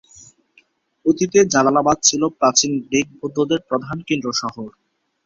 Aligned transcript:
অতীতে 1.05 1.39
জালালাবাদ 1.45 1.97
ছিল 2.03 2.21
প্রাচীন 2.39 2.71
গ্রীক-বৌদ্ধদের 2.81 3.59
প্রধান 3.69 3.97
কেন্দ্র 4.07 4.27
শহর। 4.33 4.67